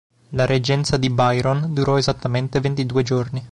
[0.31, 3.49] La reggenza di Biron durò esattamente ventidue giorni.